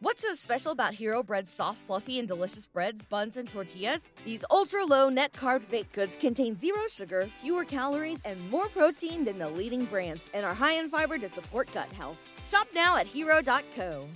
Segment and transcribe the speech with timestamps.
[0.00, 4.08] What's so special about Hero Bread's soft, fluffy, and delicious breads, buns, and tortillas?
[4.24, 9.24] These ultra low net carb baked goods contain zero sugar, fewer calories, and more protein
[9.24, 12.16] than the leading brands, and are high in fiber to support gut health.
[12.46, 14.06] Shop now at hero.co.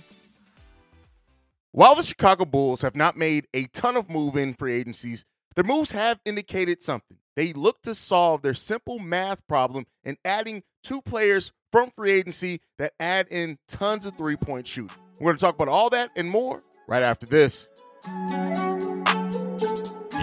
[1.73, 5.25] While the Chicago Bulls have not made a ton of move in free agencies,
[5.55, 7.17] their moves have indicated something.
[7.35, 12.61] They look to solve their simple math problem in adding two players from free agency
[12.79, 14.95] that add in tons of three point shooting.
[15.19, 17.69] We're going to talk about all that and more right after this.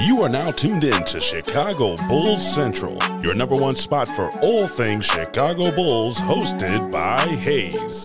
[0.06, 4.66] You are now tuned in to Chicago Bulls Central, your number one spot for all
[4.66, 8.04] things Chicago Bulls, hosted by Haize.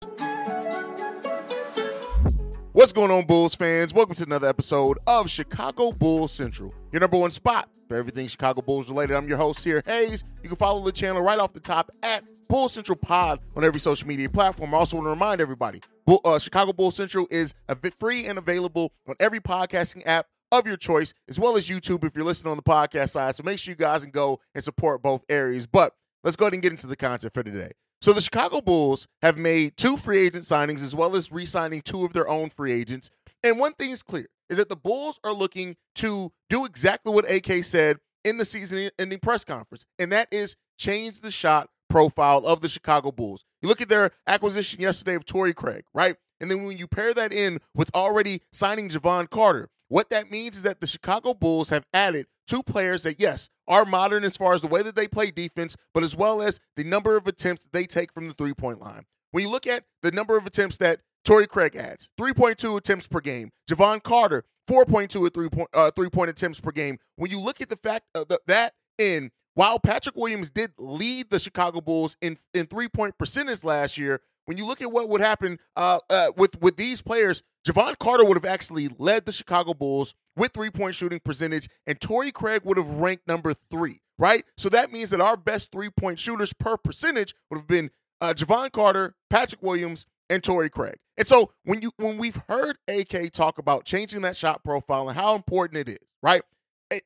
[2.75, 3.93] What's going on, Bulls fans?
[3.93, 8.61] Welcome to another episode of Chicago Bulls Central, your number one spot for everything Chicago
[8.61, 9.15] Bulls related.
[9.15, 10.25] I'm your host here, Haize.
[10.43, 13.79] You can follow the channel right off the top at Bull Central Pod on every
[13.79, 14.75] social media platform.
[14.75, 17.53] I also want to remind everybody, uh, Chicago Bulls Central is
[17.97, 22.13] free and available on every podcasting app of your choice, as well as YouTube if
[22.13, 23.35] you're listening on the podcast side.
[23.35, 25.65] So make sure you guys can go and support both areas.
[25.65, 25.93] But
[26.25, 27.71] let's go ahead and get into the content for today.
[28.05, 32.05] So the Chicago Bulls have made two free agent signings as well as re-signing two
[32.05, 33.09] of their own free agents.
[33.43, 37.27] And one thing is clear is that the Bulls are looking to do exactly what
[37.27, 42.45] AK said in the season ending press conference, and that is change the shot profile
[42.45, 43.43] of the Chicago Bulls.
[43.63, 46.15] You look at their acquisition yesterday of Torrey Craig, right?
[46.39, 50.57] And then when you pair that in with already signing Jevon Carter, what that means
[50.57, 54.53] is that the Chicago Bulls have added two players that, yes, are modern as far
[54.53, 57.67] as the way that they play defense, but as well as the number of attempts
[57.71, 59.05] they take from the three point line.
[59.31, 63.19] When you look at the number of attempts that Torrey Craig adds, 3.2 attempts per
[63.19, 66.99] game, Jevon Carter, 4.2 at three point, uh, three point attempts per game.
[67.15, 71.29] When you look at the fact of the, that in while Patrick Williams did lead
[71.29, 75.09] the Chicago Bulls in, in three point percentage last year, when you look at what
[75.09, 79.31] would happen uh, uh, with with these players, Jevon Carter would have actually led the
[79.31, 84.01] Chicago Bulls with three point shooting percentage, and Torrey Craig would have ranked number three,
[84.19, 84.43] right?
[84.55, 87.89] So that means that our best three point shooters per percentage would have been
[88.21, 90.97] uh, Jevon Carter, Patrick Williams, and Torrey Craig.
[91.17, 95.17] And so when you when we've heard AK talk about changing that shot profile and
[95.17, 96.41] how important it is, right?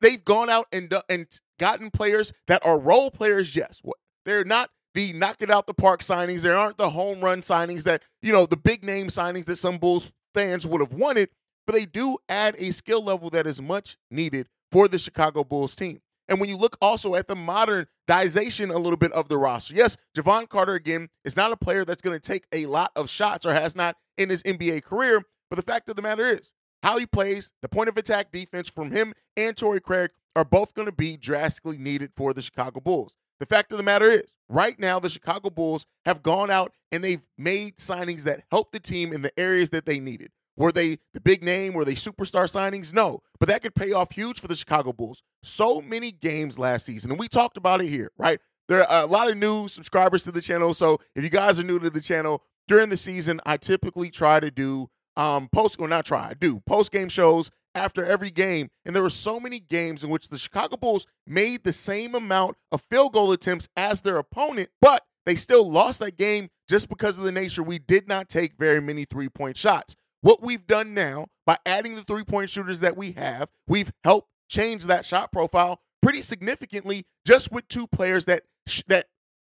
[0.01, 1.27] They've gone out and and
[1.57, 3.55] gotten players that are role players.
[3.55, 3.81] Yes,
[4.25, 6.41] they're not the knock it out the park signings.
[6.41, 9.77] There aren't the home run signings that you know the big name signings that some
[9.77, 11.29] Bulls fans would have wanted
[11.69, 15.75] but they do add a skill level that is much needed for the Chicago Bulls
[15.75, 15.99] team.
[16.27, 19.95] And when you look also at the modernization a little bit of the roster, yes,
[20.17, 23.45] Jevon Carter, again, is not a player that's going to take a lot of shots
[23.45, 25.21] or has not in his NBA career.
[25.51, 28.67] But the fact of the matter is, how he plays, the point of attack defense
[28.67, 32.79] from him and Torrey Craig are both going to be drastically needed for the Chicago
[32.79, 33.15] Bulls.
[33.39, 37.03] The fact of the matter is, right now, the Chicago Bulls have gone out and
[37.03, 40.31] they've made signings that help the team in the areas that they needed.
[40.57, 41.73] Were they the big name?
[41.73, 42.93] Were they superstar signings?
[42.93, 45.23] No, but that could pay off huge for the Chicago Bulls.
[45.41, 48.39] So many games last season, and we talked about it here, right?
[48.67, 50.73] There are a lot of new subscribers to the channel.
[50.73, 54.41] So if you guys are new to the channel, during the season, I typically try
[54.41, 58.69] to do um, post or not try, I do post game shows after every game.
[58.85, 62.57] And there were so many games in which the Chicago Bulls made the same amount
[62.71, 67.17] of field goal attempts as their opponent, but they still lost that game just because
[67.17, 69.95] of the nature we did not take very many three point shots.
[70.21, 74.29] What we've done now by adding the three point shooters that we have, we've helped
[74.49, 78.43] change that shot profile pretty significantly just with two players that
[78.87, 79.05] that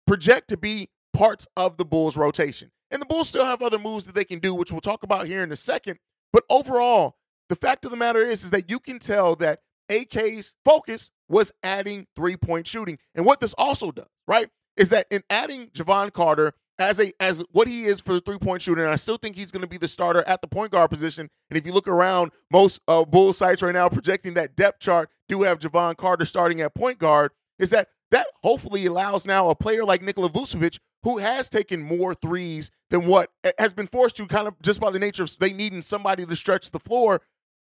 [0.06, 2.70] project to be parts of the Bulls rotation.
[2.90, 5.26] And the Bulls still have other moves that they can do, which we'll talk about
[5.26, 5.98] here in a second.
[6.32, 7.16] But overall,
[7.48, 9.60] the fact of the matter is, is that you can tell that
[9.90, 12.98] AK's focus was adding three point shooting.
[13.14, 17.44] And what this also does, right, is that in adding Jevon Carter as a as
[17.50, 19.68] what he is for the three point shooter, and I still think he's going to
[19.68, 21.28] be the starter at the point guard position.
[21.50, 25.10] And if you look around, most uh, Bull sites right now projecting that depth chart
[25.28, 27.32] do have Jevon Carter starting at point guard.
[27.58, 32.14] Is that that hopefully allows now a player like Nikola Vucevic, who has taken more
[32.14, 35.52] threes than what has been forced to, kind of just by the nature of they
[35.52, 37.20] needing somebody to stretch the floor.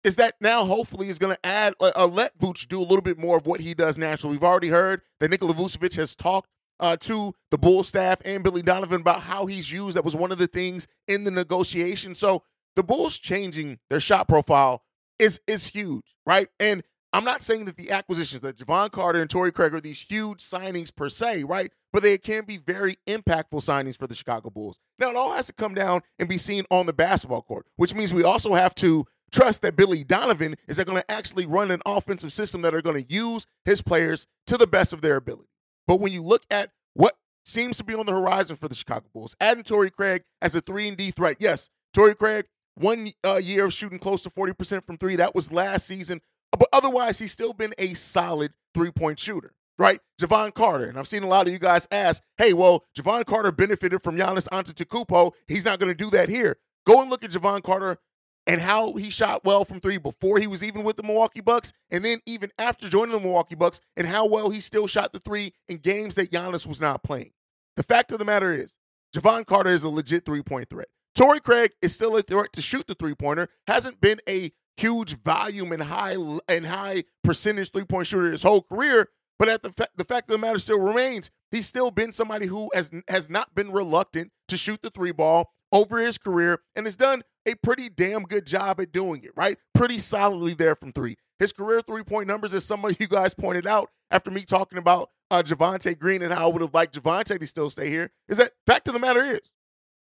[0.06, 3.02] Is that now hopefully is going to add uh, uh, let Vooch do a little
[3.02, 4.36] bit more of what he does naturally.
[4.36, 6.48] We've already heard that Nikola Vucevic has talked
[6.78, 9.96] uh, to the Bull staff and Billy Donovan about how he's used.
[9.96, 12.14] That was one of the things in the negotiation.
[12.14, 12.44] So
[12.76, 14.84] the Bulls changing their shot profile
[15.18, 16.46] is is huge, right?
[16.60, 20.02] And I'm not saying that the acquisitions that Jevon Carter and Torrey Craig are these
[20.02, 21.72] huge signings per se, right?
[21.92, 24.78] But they can be very impactful signings for the Chicago Bulls.
[25.00, 27.92] Now it all has to come down and be seen on the basketball court, which
[27.92, 31.80] means we also have to trust that Billy Donovan is going to actually run an
[31.86, 35.48] offensive system that are going to use his players to the best of their ability.
[35.86, 37.14] But when you look at what
[37.44, 40.60] seems to be on the horizon for the Chicago Bulls, adding Torrey Craig as a
[40.60, 41.36] 3 and D threat.
[41.38, 42.46] Yes, Torrey Craig
[42.76, 45.16] one uh, year of shooting close to 40% from three.
[45.16, 46.20] That was last season.
[46.52, 50.00] But otherwise, he's still been a solid three point shooter, right?
[50.20, 50.86] Jevon Carter.
[50.86, 54.16] And I've seen a lot of you guys ask, hey, well, Jevon Carter benefited from
[54.16, 55.32] Giannis Antetokounmpo.
[55.48, 56.56] He's not going to do that here.
[56.86, 57.98] Go and look at Jevon Carter
[58.46, 61.72] and how he shot well from three before he was even with the Milwaukee Bucks,
[61.90, 65.18] and then even after joining the Milwaukee Bucks, and how well he still shot the
[65.18, 67.32] three in games that Giannis was not playing.
[67.76, 68.76] The fact of the matter is,
[69.14, 70.88] Jevon Carter is a legit three point threat.
[71.14, 73.48] Torrey Craig is still a threat to shoot the three pointer.
[73.66, 76.16] Hasn't been a huge volume and high
[76.48, 79.08] and high percentage three point shooter his whole career.
[79.38, 82.46] But at the fa- the fact of the matter still remains, he's still been somebody
[82.46, 86.86] who has has not been reluctant to shoot the three ball over his career and
[86.86, 89.30] has done a pretty damn good job at doing it.
[89.36, 91.16] Right, pretty solidly there from three.
[91.38, 94.78] His career three point numbers, as some of you guys pointed out after me talking
[94.78, 98.10] about uh, Javonte Green and how I would have liked Javonte to still stay here,
[98.28, 99.52] is that fact of the matter is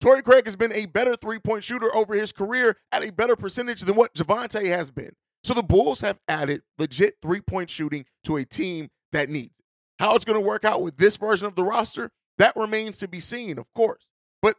[0.01, 3.37] Torrey Craig has been a better three point shooter over his career at a better
[3.37, 5.13] percentage than what Javonte has been.
[5.43, 9.65] So the Bulls have added legit three point shooting to a team that needs it.
[9.99, 13.09] How it's going to work out with this version of the roster, that remains to
[13.09, 14.09] be seen, of course.
[14.43, 14.57] But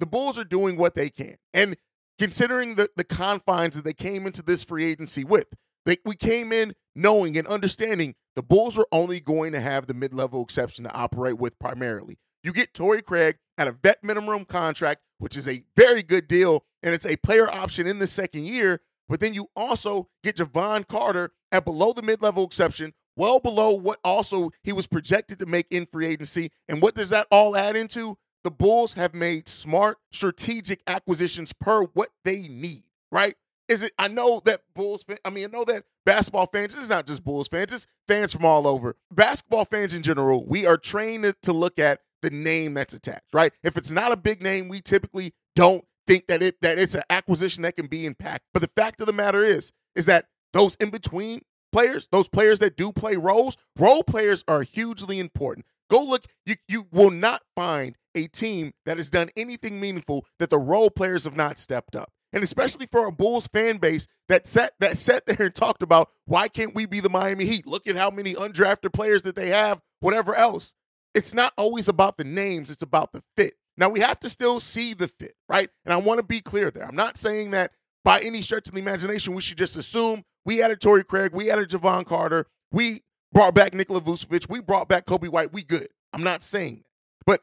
[0.00, 1.36] the Bulls are doing what they can.
[1.52, 1.76] And
[2.18, 5.54] considering the, the confines that they came into this free agency with,
[5.86, 9.94] they, we came in knowing and understanding the Bulls were only going to have the
[9.94, 12.18] mid level exception to operate with primarily.
[12.44, 16.64] You get Torrey Craig at a vet minimum contract, which is a very good deal,
[16.82, 18.80] and it's a player option in the second year.
[19.08, 23.72] But then you also get Jevon Carter at below the mid level exception, well below
[23.72, 26.50] what also he was projected to make in free agency.
[26.68, 28.18] And what does that all add into?
[28.44, 33.34] The Bulls have made smart, strategic acquisitions per what they need, right?
[33.68, 33.92] Is it?
[33.98, 35.04] I know that Bulls.
[35.24, 36.74] I mean, I know that basketball fans.
[36.74, 37.72] This is not just Bulls fans.
[37.72, 38.96] It's fans from all over.
[39.10, 40.44] Basketball fans in general.
[40.46, 43.52] We are trained to look at the name that's attached, right?
[43.62, 47.02] If it's not a big name, we typically don't think that it that it's an
[47.10, 48.48] acquisition that can be impacted.
[48.54, 52.58] But the fact of the matter is, is that those in between players, those players
[52.60, 55.66] that do play roles, role players are hugely important.
[55.90, 60.50] Go look, you you will not find a team that has done anything meaningful that
[60.50, 62.10] the role players have not stepped up.
[62.32, 66.10] And especially for a Bulls fan base that sat that sat there and talked about
[66.26, 67.66] why can't we be the Miami Heat?
[67.66, 70.74] Look at how many undrafted players that they have, whatever else
[71.14, 73.54] it's not always about the names, it's about the fit.
[73.76, 75.68] Now, we have to still see the fit, right?
[75.84, 76.84] And I want to be clear there.
[76.84, 77.72] I'm not saying that
[78.04, 81.50] by any stretch of the imagination, we should just assume we added Torrey Craig, we
[81.50, 83.02] added Jevon Carter, we
[83.32, 85.88] brought back Nikola Vucevic, we brought back Coby White, we good.
[86.12, 86.84] I'm not saying that.
[87.26, 87.40] But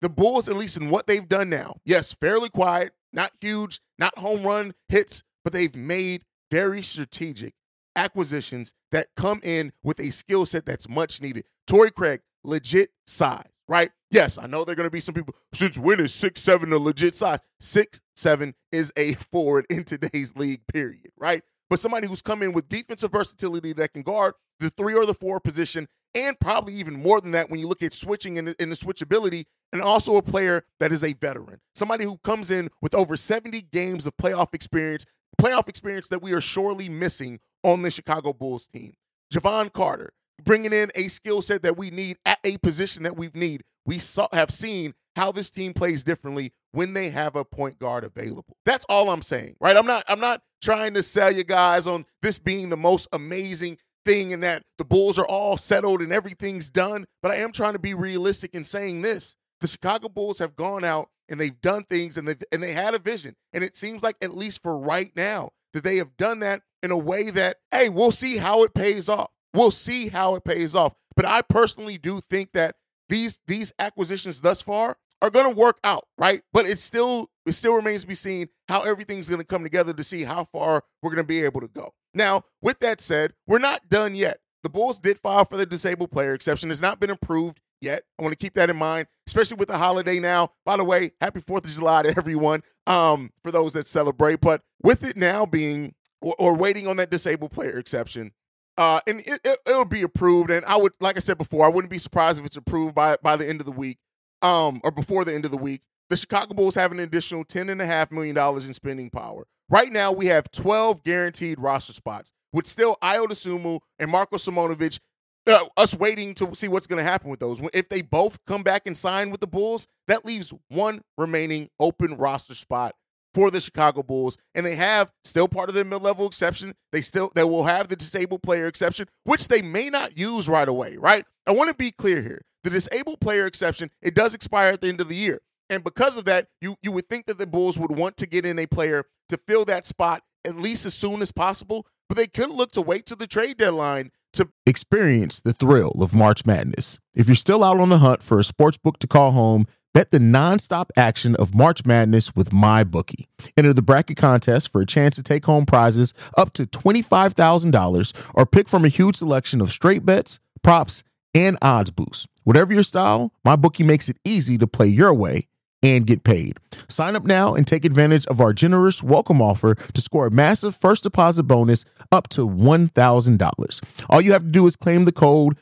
[0.00, 4.16] the Bulls, at least in what they've done now, yes, fairly quiet, not huge, not
[4.18, 7.54] home run hits, but they've made very strategic
[7.94, 11.44] acquisitions that come in with a skill set that's much needed.
[11.66, 13.90] Torrey Craig, legit size, right?
[14.10, 15.34] Yes, I know there are going to be some people.
[15.52, 17.40] Since when is six seven a legit size?
[17.58, 21.42] Six seven is a forward in today's league, period, right?
[21.68, 25.14] But somebody who's come in with defensive versatility that can guard the three or the
[25.14, 28.56] four position, and probably even more than that when you look at switching and the,
[28.58, 32.70] and the switchability, and also a player that is a veteran, somebody who comes in
[32.80, 35.04] with over 70 games of playoff experience,
[35.40, 38.94] playoff experience that we are surely missing on the Chicago Bulls team.
[39.32, 40.12] Jevon Carter,
[40.42, 43.64] bringing in a skill set that we need at a position that we need.
[43.84, 48.04] We saw, have seen how this team plays differently when they have a point guard
[48.04, 48.56] available.
[48.66, 49.76] That's all I'm saying, right?
[49.76, 53.78] I'm not I'm not trying to sell you guys on this being the most amazing
[54.04, 57.72] thing and that the Bulls are all settled and everything's done, but I am trying
[57.72, 59.36] to be realistic in saying this.
[59.60, 62.94] The Chicago Bulls have gone out and they've done things and they and they had
[62.94, 63.36] a vision.
[63.54, 66.90] And it seems like at least for right now that they have done that in
[66.90, 69.30] a way that hey, we'll see how it pays off.
[69.54, 70.94] We'll see how it pays off.
[71.16, 72.76] But I personally do think that
[73.08, 76.42] these these acquisitions thus far are going to work out, right?
[76.52, 79.92] But it still it still remains to be seen how everything's going to come together
[79.92, 81.94] to see how far we're going to be able to go.
[82.12, 84.38] Now, with that said, we're not done yet.
[84.62, 86.70] The Bulls did file for the disabled player exception.
[86.70, 88.02] It's not been approved yet.
[88.18, 90.50] I want to keep that in mind, especially with the holiday now.
[90.64, 94.40] By the way, happy 4th of July to everyone um, for those that celebrate.
[94.40, 98.32] But with it now being or, or waiting on that disabled player exception,
[98.78, 100.50] uh, and it, it, will be approved.
[100.50, 103.16] And I would, like I said before, I wouldn't be surprised if it's approved by
[103.22, 103.98] by the end of the week,
[104.46, 105.82] um, or before the end of the week.
[106.08, 109.46] The Chicago Bulls have an additional ten and a half million dollars in spending power.
[109.68, 115.00] Right now, we have twelve guaranteed roster spots, with still Ayo Dosunmu and Marko Simonovic.
[115.48, 117.60] Uh, us waiting to see what's going to happen with those.
[117.72, 122.16] If they both come back and sign with the Bulls, that leaves one remaining open
[122.16, 122.96] roster spot
[123.32, 126.74] for the Chicago Bulls, and they have still part of their mid-level exception.
[126.90, 130.68] They still they will have the disabled player exception, which they may not use right
[130.68, 130.96] away.
[130.96, 131.24] Right?
[131.46, 134.88] I want to be clear here: the disabled player exception it does expire at the
[134.88, 135.40] end of the year.
[135.70, 138.44] And because of that, you you would think that the Bulls would want to get
[138.44, 142.26] in a player to fill that spot at least as soon as possible, but they
[142.26, 146.98] could look to wait to the trade deadline to experience the thrill of March Madness.
[147.14, 150.10] If you're still out on the hunt for a sports book to call home, bet
[150.10, 153.26] the nonstop action of March Madness with MyBookie.
[153.56, 158.44] Enter the bracket contest for a chance to take home prizes up to $25,000 or
[158.44, 161.02] pick from a huge selection of straight bets, props,
[161.36, 162.26] and odds boost.
[162.44, 165.46] Whatever your style, MyBookie makes it easy to play your way
[165.82, 166.56] and get paid.
[166.88, 170.74] Sign up now and take advantage of our generous welcome offer to score a massive
[170.74, 173.84] first deposit bonus up to $1,000.
[174.08, 175.58] All you have to do is claim the code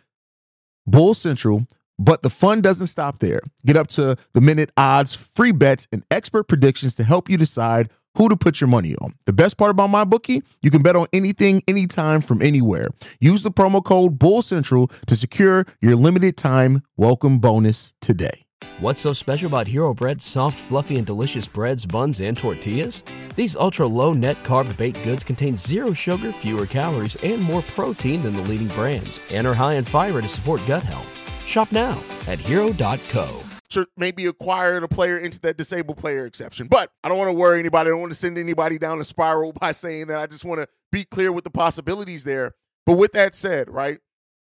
[0.86, 1.66] Bull Central,
[1.98, 3.40] but the fun doesn't stop there.
[3.64, 7.90] Get up to the minute odds, free bets, and expert predictions to help you decide
[8.16, 9.14] who to put your money on.
[9.26, 12.88] The best part about MyBookie, you can bet on anything, anytime, from anywhere.
[13.20, 18.44] Use the promo code Bull Central to secure your limited time welcome bonus today.
[18.80, 23.04] What's so special about Hero Bread's soft, fluffy, and delicious breads, buns, and tortillas?
[23.36, 28.22] These ultra low net carb baked goods contain zero sugar, fewer calories, and more protein
[28.22, 31.13] than the leading brands, and are high in fiber to support gut health.
[31.46, 33.40] Shop now at hero.co.
[33.70, 36.68] To maybe acquire a player into that disabled player exception.
[36.68, 37.88] But I don't want to worry anybody.
[37.88, 40.18] I don't want to send anybody down a spiral by saying that.
[40.18, 42.54] I just want to be clear with the possibilities there.
[42.86, 43.98] But with that said, right,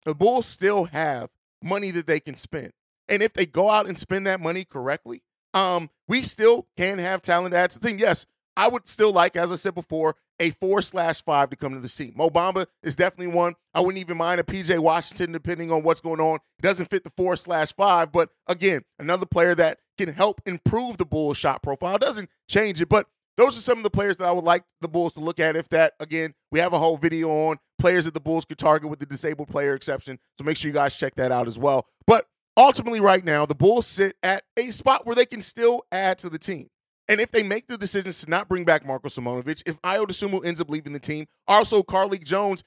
[0.05, 1.29] the Bulls still have
[1.61, 2.71] money that they can spend.
[3.09, 5.23] And if they go out and spend that money correctly,
[5.53, 7.99] um, we still can have talent to the team.
[7.99, 8.25] Yes,
[8.57, 11.79] I would still like, as I said before, a four slash five to come to
[11.79, 12.13] the team.
[12.15, 13.53] Mo Bamba is definitely one.
[13.73, 16.39] I wouldn't even mind a PJ Washington, depending on what's going on.
[16.57, 20.97] He doesn't fit the four slash five, but again, another player that can help improve
[20.97, 21.99] the Bulls' shot profile.
[21.99, 24.87] Doesn't change it, but those are some of the players that I would like the
[24.87, 25.55] Bulls to look at.
[25.55, 28.89] If that, again, we have a whole video on players that the Bulls could target
[28.89, 30.17] with the disabled player exception.
[30.39, 31.85] So make sure you guys check that out as well.
[32.07, 32.25] But
[32.57, 36.29] ultimately, right now, the Bulls sit at a spot where they can still add to
[36.29, 36.69] the team.
[37.09, 40.45] And if they make the decisions to not bring back Marko Simonovic, if Ayo Dosunmu
[40.45, 42.63] ends up leaving the team, also Carlik Jones,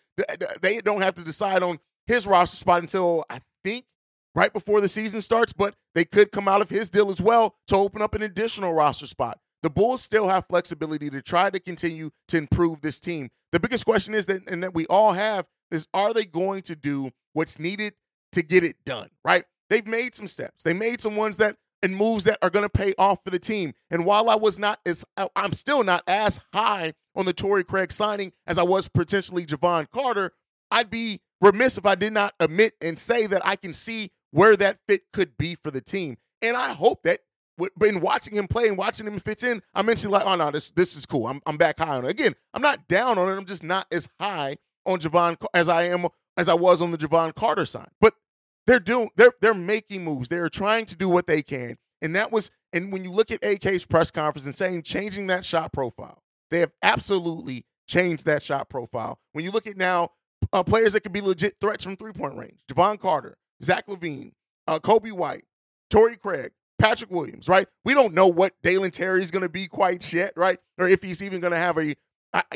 [0.63, 3.85] they don't have to decide on his roster spot until I think
[4.35, 7.57] right before the season starts, but they could come out of his deal as well
[7.69, 9.39] to open up an additional roster spot.
[9.63, 13.29] The Bulls still have flexibility to try to continue to improve this team.
[13.53, 16.77] The biggest question is that, and that we all have, is are they going to
[16.77, 17.93] do what's needed
[18.33, 19.45] to get it done, right?
[19.69, 20.63] They've made some steps.
[20.65, 23.39] They made some ones that and moves that are going to pay off for the
[23.39, 23.75] team.
[23.91, 25.05] And while I was not as,
[25.37, 29.91] I'm still not as high on the Torrey Craig signing as I was potentially Jevon
[29.91, 30.33] Carter,
[30.71, 34.57] I'd be remiss if I did not admit and say that I can see where
[34.57, 36.17] that fit could be for the team.
[36.43, 37.21] And I hope that
[37.79, 40.71] been watching him play and watching him fits in, I'm mentally like, oh no, this
[40.71, 41.27] this is cool.
[41.27, 42.11] I'm I'm back high on it.
[42.11, 43.37] Again, I'm not down on it.
[43.37, 44.57] I'm just not as high
[44.87, 46.07] on Jevon as I am
[46.37, 47.89] as I was on the Jevon Carter sign.
[48.01, 48.15] But
[48.71, 50.29] they're doing they're they're making moves.
[50.29, 51.77] They're trying to do what they can.
[52.01, 55.45] And that was and when you look at AK's press conference and saying changing that
[55.45, 56.23] shot profile,
[56.53, 59.19] they have absolutely changed that shot profile.
[59.33, 60.11] When you look at now
[60.53, 64.31] uh, players that could be legit threats from three point range, Jevon Carter, Zach LaVine,
[64.69, 65.47] uh, Coby White,
[65.91, 67.67] Torrey Craig, Patrick Williams, right?
[67.85, 70.61] We don't know what Dalen Terry is going to be quite yet, right?
[70.79, 71.97] Or if he's even going to have a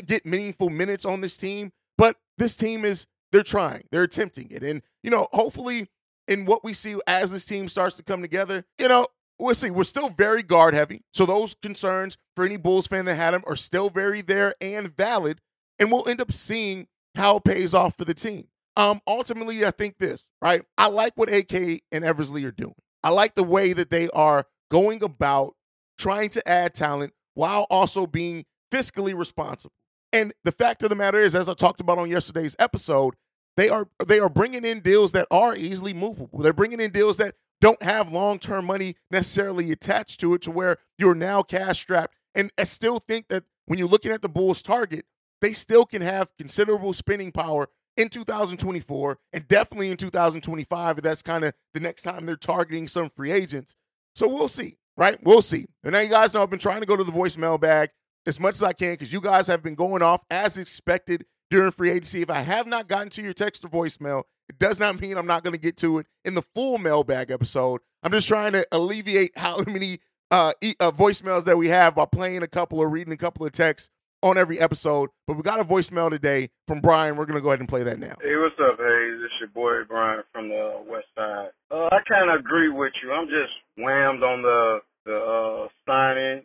[0.05, 1.73] get meaningful minutes on this team.
[1.97, 5.89] But this team is they're trying, they're attempting it, and you know, hopefully
[6.27, 9.05] in what we see as this team starts to come together, you know,
[9.39, 9.69] we'll see.
[9.69, 11.03] We're still very guard heavy.
[11.13, 14.95] So those concerns for any Bulls fan that had them are still very there and
[14.95, 15.39] valid.
[15.79, 18.47] And we'll end up seeing how it pays off for the team.
[18.77, 20.63] Um, ultimately, I think this, right?
[20.77, 22.75] I like what AK and Eversley are doing.
[23.03, 25.53] I like the way that they are going about
[25.97, 29.73] trying to add talent while also being fiscally responsible.
[30.11, 33.15] And the fact of the matter is, as I talked about on yesterday's episode,
[33.57, 36.39] they are they are bringing in deals that are easily movable.
[36.39, 40.51] They're bringing in deals that don't have long term money necessarily attached to it, to
[40.51, 42.15] where you're now cash strapped.
[42.33, 45.05] And I still think that when you're looking at the Bulls' target,
[45.41, 51.01] they still can have considerable spending power in 2024 and definitely in 2025.
[51.01, 53.75] That's kind of the next time they're targeting some free agents.
[54.15, 55.17] So we'll see, right?
[55.23, 55.65] We'll see.
[55.83, 57.89] And now you guys know I've been trying to go to the voicemail bag
[58.27, 61.71] as much as I can because you guys have been going off as expected during
[61.71, 62.21] free agency.
[62.21, 65.27] If I have not gotten to your text or voicemail, it does not mean I'm
[65.27, 67.81] not going to get to it in the full mailbag episode.
[68.03, 69.99] I'm just trying to alleviate how many
[70.31, 73.45] uh, e- uh, voicemails that we have by playing a couple or reading a couple
[73.45, 73.89] of texts
[74.21, 75.09] on every episode.
[75.27, 77.15] But we got a voicemail today from Brian.
[77.15, 78.15] We're going to go ahead and play that now.
[78.21, 81.49] Hey, what's up, Hey, This is your boy Brian from the West Side.
[81.71, 83.11] Uh, I kind of agree with you.
[83.11, 86.43] I'm just whammed on the the uh, signing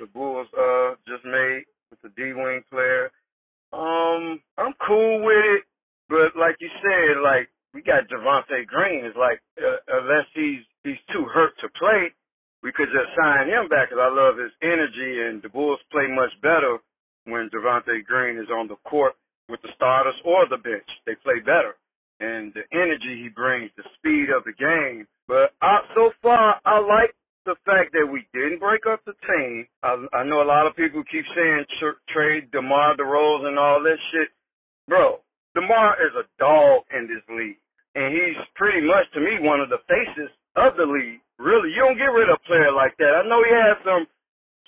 [0.00, 3.12] the Bulls uh, just made with the D wing player.
[3.72, 5.62] Um, I'm cool with it,
[6.08, 7.48] but like you said, like
[8.66, 9.04] Green.
[9.04, 12.12] It's like uh, unless he's he's too hurt to play,
[12.62, 16.06] we could just sign him back because I love his energy, and the Bulls play
[16.08, 16.78] much better
[17.24, 19.14] when Javonte Green is on the court
[19.48, 20.88] with the starters or the bench.
[21.06, 21.76] They play better.
[22.20, 25.08] And the energy he brings, the speed of the game.
[25.26, 29.66] But I, so far, I like the fact that we didn't break up the team.
[29.82, 33.82] I, I know a lot of people keep saying tr- trade DeMar DeRozan and all
[33.82, 34.28] this shit.
[34.86, 35.20] Bro,
[35.54, 37.56] DeMar is a dog in this league.
[37.94, 41.20] And he's pretty much, to me, one of the faces of the league.
[41.38, 43.12] Really, you don't get rid of a player like that.
[43.18, 44.04] I know he has some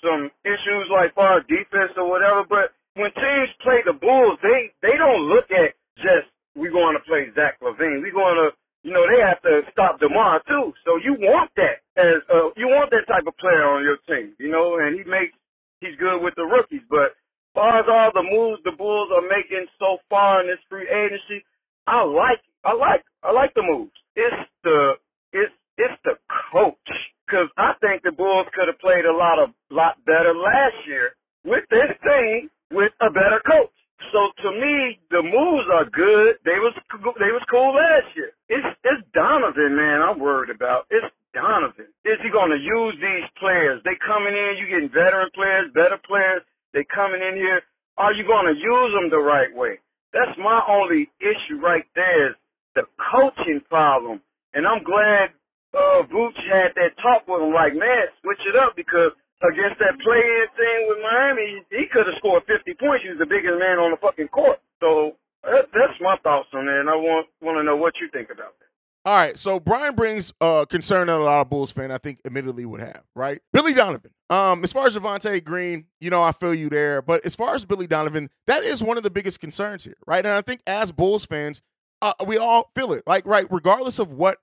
[0.03, 4.97] some issues like far defense or whatever, but when teams play the Bulls, they they
[4.97, 6.27] don't look at just
[6.57, 8.03] we going to play Zach LaVine.
[8.03, 8.51] We going to
[8.83, 10.73] you know they have to stop Demar too.
[10.83, 14.35] So you want that as uh, you want that type of player on your team,
[14.37, 15.33] you know, and he makes
[15.79, 16.85] he's good with the rookies.
[16.89, 20.61] But as far as all the moves the Bulls are making so far in this
[20.69, 21.45] free agency,
[21.87, 23.95] I like I like I like the moves.
[24.15, 24.93] It's the
[25.33, 26.15] it's it's the
[26.51, 26.89] coach.
[27.27, 31.15] Because I think the Bulls could have played a lot of lot better last year
[31.43, 33.73] with this team with a better coach.
[34.11, 36.37] So to me, the moves are good.
[36.43, 36.75] They was
[37.19, 38.31] they was cool last year.
[38.49, 40.03] It's it's Donovan, man.
[40.03, 40.87] I'm worried about.
[40.91, 41.87] It's Donovan.
[42.05, 43.81] Is he going to use these players?
[43.83, 44.59] They coming in.
[44.59, 46.43] You getting veteran players, better players.
[46.73, 47.63] They coming in here.
[47.97, 49.79] Are you going to use them the right way?
[50.13, 52.35] That's my only issue right there is
[52.75, 54.21] the coaching problem.
[54.53, 55.33] And I'm glad
[55.73, 59.11] uh, Vooch had that talk with him, like, man, switch it up because
[59.41, 63.03] against that play-in thing with Miami, he could have scored 50 points.
[63.03, 64.61] He was the biggest man on the fucking court.
[64.79, 68.07] So that, that's my thoughts on that, and I want want to know what you
[68.11, 68.69] think about that.
[69.05, 72.19] All right, so Brian brings uh, concern that a lot of Bulls fan, I think,
[72.23, 73.41] admittedly would have, right?
[73.51, 74.11] Billy Donovan.
[74.29, 77.01] Um, as far as Javonte Green, you know, I feel you there.
[77.01, 80.25] But as far as Billy Donovan, that is one of the biggest concerns here, right?
[80.25, 81.61] And I think as Bulls fans,
[82.03, 84.37] uh, we all feel it, like, right, regardless of what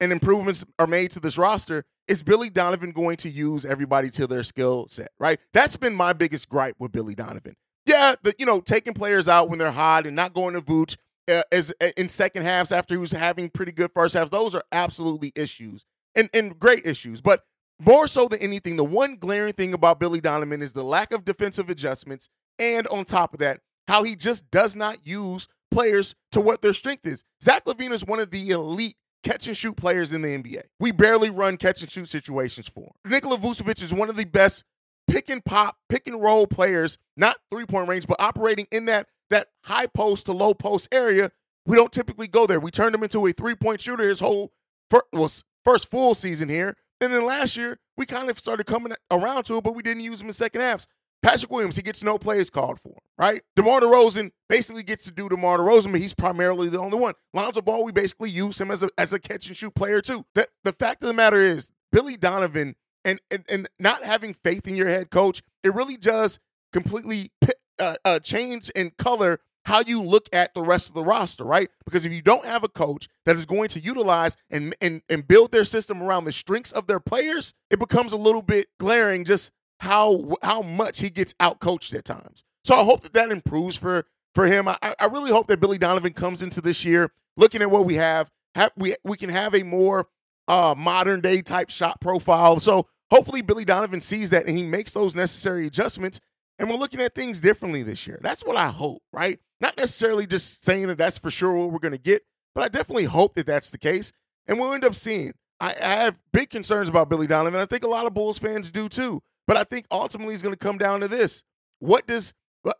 [0.00, 4.26] and improvements are made to this roster, is Billy Donovan going to use everybody to
[4.26, 5.38] their skill set, right?
[5.52, 7.54] That's been my biggest gripe with Billy Donovan.
[7.86, 10.96] Yeah, the, you know, taking players out when they're hot and not going to Vooch
[11.30, 14.30] uh, as uh, in second halves after he was having pretty good first halves.
[14.30, 17.44] Those are absolutely issues and and great issues, but
[17.80, 21.24] more so than anything, the one glaring thing about Billy Donovan is the lack of
[21.24, 26.40] defensive adjustments, and on top of that, how he just does not use players to
[26.40, 27.24] what their strength is.
[27.42, 30.62] Zach LaVine is one of the elite catch and shoot players in the NBA.
[30.78, 33.10] We barely run catch and shoot situations for him.
[33.12, 34.64] Nikola Vucevic is one of the best
[35.08, 39.08] pick and pop, pick and roll players, not three point range, but operating in that
[39.30, 41.30] that high post to low post area.
[41.66, 42.60] We don't typically go there.
[42.60, 44.52] We turned him into a three point shooter his whole
[44.90, 45.30] first, well,
[45.64, 46.76] first full season here.
[47.00, 50.02] And then last year, we kind of started coming around to it, but we didn't
[50.02, 50.86] use him in second halves.
[51.24, 53.42] Patrick Williams, he gets no plays called for right?
[53.56, 57.14] DeMar DeRozan basically gets to do DeMar DeRozan, but he's primarily the only one.
[57.32, 60.24] Lonzo Ball, we basically use him as a, as a catch and shoot player too.
[60.34, 64.66] The, the fact of the matter is, Billy Donovan and, and, and not having faith
[64.66, 66.38] in your head coach, it really does
[66.72, 67.30] completely
[67.78, 71.70] uh, uh, change in color how you look at the rest of the roster, right?
[71.86, 75.26] Because if you don't have a coach that is going to utilize and, and, and
[75.26, 79.24] build their system around the strengths of their players, it becomes a little bit glaring
[79.24, 79.52] just
[79.84, 82.42] how how much he gets outcoached at times.
[82.64, 84.66] So I hope that that improves for for him.
[84.66, 87.94] I, I really hope that Billy Donovan comes into this year looking at what we
[87.94, 88.30] have.
[88.54, 90.08] have we we can have a more
[90.48, 92.58] uh, modern day type shot profile.
[92.58, 96.20] So hopefully Billy Donovan sees that and he makes those necessary adjustments.
[96.58, 98.20] And we're looking at things differently this year.
[98.22, 99.40] That's what I hope, right?
[99.60, 102.22] Not necessarily just saying that that's for sure what we're going to get,
[102.54, 104.12] but I definitely hope that that's the case.
[104.46, 105.34] And we'll end up seeing.
[105.60, 107.60] I, I have big concerns about Billy Donovan.
[107.60, 109.22] I think a lot of Bulls fans do too.
[109.46, 111.44] But I think ultimately it's going to come down to this:
[111.78, 112.32] what does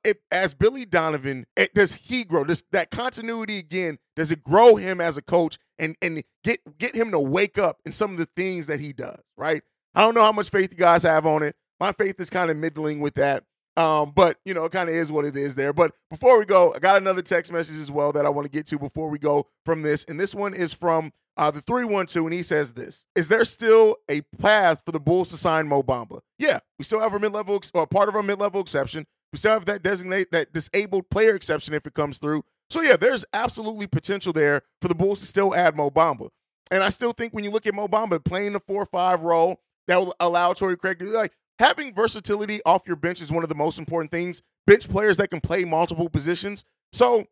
[0.04, 2.44] if, as Billy Donovan, does he grow?
[2.44, 3.98] Does that continuity again?
[4.16, 7.80] Does it grow him as a coach and and get get him to wake up
[7.84, 9.20] in some of the things that he does?
[9.36, 9.62] Right.
[9.94, 11.54] I don't know how much faith you guys have on it.
[11.78, 13.44] My faith is kind of middling with that.
[13.76, 15.72] Um, but you know, it kind of is what it is there.
[15.72, 18.50] But before we go, I got another text message as well that I want to
[18.50, 20.04] get to before we go from this.
[20.04, 23.96] And this one is from uh, the 312, and he says this Is there still
[24.08, 26.20] a path for the Bulls to sign Mo Bamba?
[26.38, 29.06] Yeah, we still have our mid level, or part of our mid level exception.
[29.32, 32.44] We still have that designate, that disabled player exception if it comes through.
[32.70, 36.28] So, yeah, there's absolutely potential there for the Bulls to still add Mo Bamba.
[36.70, 39.60] And I still think when you look at Mo Bamba playing the 4 5 role,
[39.88, 43.48] that will allow Torrey Craig to, like, having versatility off your bench is one of
[43.48, 44.40] the most important things.
[44.66, 46.64] Bench players that can play multiple positions.
[46.92, 47.26] So,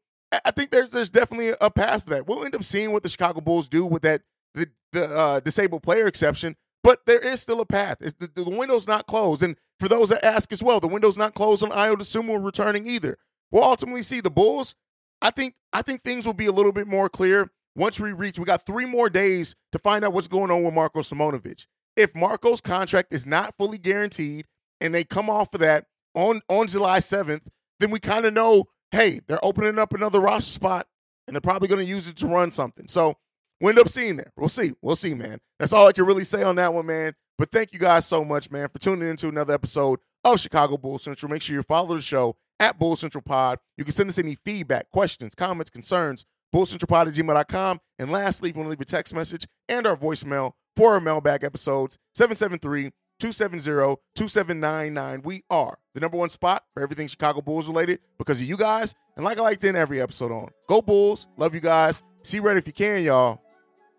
[0.45, 2.27] I think there's there's definitely a path for that.
[2.27, 4.23] We'll end up seeing what the Chicago Bulls do with that
[4.55, 7.99] the the uh, disabled player exception, but there is still a path.
[8.01, 11.35] The, the, window's not closed, and for those that ask as well, the window's not
[11.35, 13.19] closed on Ayo Dosunmu returning either.
[13.51, 14.75] We'll ultimately see the Bulls.
[15.21, 18.39] I think I think things will be a little bit more clear once we reach.
[18.39, 21.67] We got three more days to find out what's going on with Marko Simonovic.
[21.97, 24.47] if Marko's contract is not fully guaranteed
[24.81, 27.43] and they come off of that on on July 7th,
[27.81, 30.87] then we kind of know, hey, they're opening up another roster spot
[31.27, 32.87] and they're probably going to use it to run something.
[32.89, 33.17] So
[33.61, 34.33] we end up seeing there.
[34.37, 34.73] We'll see.
[34.83, 35.39] We'll see, man.
[35.59, 37.15] That's all I can really say on that one, man.
[37.39, 40.99] But thank you guys so much, man, for tuning into another episode of Chicago Bull
[40.99, 41.31] Central.
[41.31, 43.59] Make sure you follow the show at Bull Central Pod.
[43.77, 46.25] You can send us any feedback, questions, comments, concerns,
[46.55, 47.81] bullcentralpod at gmail.com.
[47.99, 51.01] And lastly, if you want to leave a text message and our voicemail for our
[51.01, 52.91] mailbag episodes, 773
[53.23, 55.23] 270 2799.
[55.23, 58.97] We are the number one spot for everything Chicago Bulls related because of you guys.
[59.15, 61.29] And like I like to every episode on, go Bulls.
[61.37, 62.03] Love you guys.
[62.25, 63.41] See red if you can, y'all.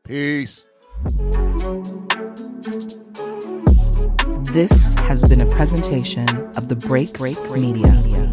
[0.03, 0.67] Peace.
[4.51, 7.87] This has been a presentation of the Break Break Media.
[7.87, 8.32] What's